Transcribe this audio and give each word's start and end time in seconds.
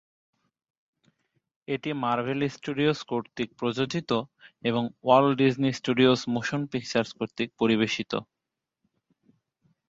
এটি 1.67 1.89
Marvel 2.03 2.39
Studios 2.55 2.99
কর্তৃক 3.11 3.49
প্রযোজিত 3.59 4.11
এবং 4.63 4.83
Walt 5.03 5.33
Disney 5.39 5.69
Studios 5.79 6.19
Motion 6.35 6.61
Pictures 6.71 7.09
কর্তৃক 7.19 7.49
পরিবেশিত। 7.61 8.11